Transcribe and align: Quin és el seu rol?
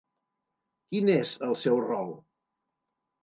Quin 0.95 1.11
és 1.15 1.33
el 1.49 1.53
seu 1.65 1.77
rol? 1.83 2.09